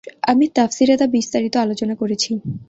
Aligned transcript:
আমি 0.23 0.45
তাফসীরে 0.55 0.95
তা 0.97 1.05
বিস্তারিত 1.15 1.55
আলোচনা 1.57 1.95
করেছি। 1.95 2.31